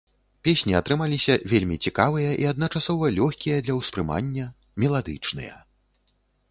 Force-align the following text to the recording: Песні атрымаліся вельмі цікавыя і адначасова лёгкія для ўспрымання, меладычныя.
Песні 0.45 0.71
атрымаліся 0.79 1.33
вельмі 1.51 1.77
цікавыя 1.89 2.31
і 2.45 2.47
адначасова 2.53 3.13
лёгкія 3.19 3.61
для 3.69 3.73
ўспрымання, 3.83 4.45
меладычныя. 4.85 5.55